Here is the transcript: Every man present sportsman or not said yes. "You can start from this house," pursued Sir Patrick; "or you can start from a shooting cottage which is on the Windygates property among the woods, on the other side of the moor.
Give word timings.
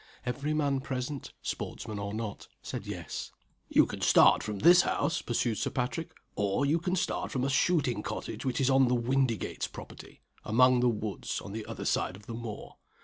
Every 0.25 0.55
man 0.55 0.79
present 0.79 1.31
sportsman 1.43 1.99
or 1.99 2.11
not 2.11 2.47
said 2.63 2.87
yes. 2.87 3.31
"You 3.69 3.85
can 3.85 4.01
start 4.01 4.41
from 4.41 4.57
this 4.57 4.81
house," 4.81 5.21
pursued 5.21 5.59
Sir 5.59 5.69
Patrick; 5.69 6.11
"or 6.35 6.65
you 6.65 6.79
can 6.79 6.95
start 6.95 7.29
from 7.31 7.43
a 7.43 7.51
shooting 7.51 8.01
cottage 8.01 8.43
which 8.43 8.59
is 8.59 8.71
on 8.71 8.87
the 8.87 8.95
Windygates 8.95 9.67
property 9.71 10.21
among 10.43 10.79
the 10.79 10.89
woods, 10.89 11.39
on 11.39 11.51
the 11.51 11.67
other 11.67 11.85
side 11.85 12.15
of 12.15 12.25
the 12.25 12.33
moor. 12.33 12.77